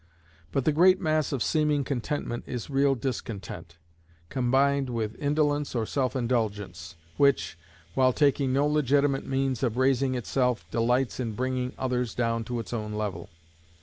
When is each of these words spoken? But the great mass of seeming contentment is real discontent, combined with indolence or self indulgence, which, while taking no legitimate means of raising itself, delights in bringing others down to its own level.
But 0.51 0.65
the 0.65 0.71
great 0.71 0.99
mass 0.99 1.31
of 1.31 1.43
seeming 1.43 1.83
contentment 1.83 2.45
is 2.47 2.71
real 2.71 2.95
discontent, 2.95 3.77
combined 4.29 4.89
with 4.89 5.15
indolence 5.21 5.75
or 5.75 5.85
self 5.85 6.15
indulgence, 6.15 6.95
which, 7.17 7.55
while 7.93 8.11
taking 8.11 8.51
no 8.51 8.65
legitimate 8.65 9.27
means 9.27 9.61
of 9.61 9.77
raising 9.77 10.15
itself, 10.15 10.65
delights 10.71 11.19
in 11.19 11.33
bringing 11.33 11.73
others 11.77 12.15
down 12.15 12.43
to 12.45 12.59
its 12.59 12.73
own 12.73 12.93
level. 12.93 13.29